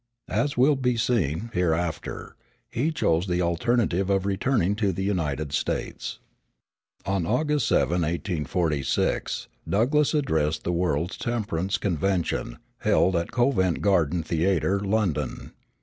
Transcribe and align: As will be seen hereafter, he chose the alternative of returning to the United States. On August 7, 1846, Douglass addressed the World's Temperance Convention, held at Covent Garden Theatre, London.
As 0.31 0.57
will 0.57 0.75
be 0.75 0.97
seen 0.97 1.51
hereafter, 1.53 2.35
he 2.71 2.89
chose 2.91 3.27
the 3.27 3.43
alternative 3.43 4.09
of 4.09 4.25
returning 4.25 4.73
to 4.77 4.91
the 4.91 5.03
United 5.03 5.53
States. 5.53 6.17
On 7.05 7.27
August 7.27 7.67
7, 7.67 8.01
1846, 8.01 9.47
Douglass 9.69 10.15
addressed 10.15 10.63
the 10.63 10.73
World's 10.73 11.17
Temperance 11.19 11.77
Convention, 11.77 12.57
held 12.79 13.15
at 13.15 13.29
Covent 13.31 13.83
Garden 13.83 14.23
Theatre, 14.23 14.79
London. 14.79 15.51